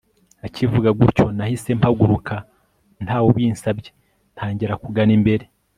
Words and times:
Akivuga 0.45 0.89
gutyo 0.99 1.25
nahise 1.37 1.69
mpaguruka 1.79 2.35
ntawe 3.03 3.25
ubinsabye 3.31 3.89
ntangira 4.35 4.73
kugana 4.83 5.13
imbere 5.19 5.45